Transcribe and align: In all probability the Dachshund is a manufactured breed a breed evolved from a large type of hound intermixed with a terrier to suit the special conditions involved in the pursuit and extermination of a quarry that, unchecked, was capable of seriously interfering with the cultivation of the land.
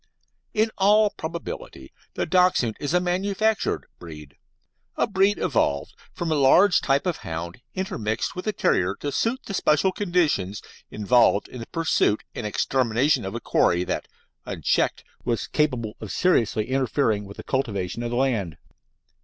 In 0.55 0.71
all 0.79 1.11
probability 1.11 1.91
the 2.15 2.25
Dachshund 2.25 2.75
is 2.79 2.91
a 2.95 2.99
manufactured 2.99 3.85
breed 3.99 4.33
a 4.97 5.05
breed 5.05 5.37
evolved 5.37 5.93
from 6.11 6.31
a 6.31 6.41
large 6.41 6.81
type 6.81 7.05
of 7.05 7.17
hound 7.17 7.61
intermixed 7.75 8.35
with 8.35 8.47
a 8.47 8.51
terrier 8.51 8.95
to 8.95 9.11
suit 9.11 9.41
the 9.45 9.53
special 9.53 9.91
conditions 9.91 10.63
involved 10.89 11.47
in 11.49 11.59
the 11.59 11.67
pursuit 11.67 12.23
and 12.33 12.47
extermination 12.47 13.23
of 13.25 13.35
a 13.35 13.39
quarry 13.39 13.83
that, 13.83 14.07
unchecked, 14.43 15.03
was 15.23 15.45
capable 15.45 15.93
of 16.01 16.11
seriously 16.11 16.69
interfering 16.71 17.23
with 17.25 17.37
the 17.37 17.43
cultivation 17.43 18.01
of 18.01 18.09
the 18.09 18.17
land. 18.17 18.57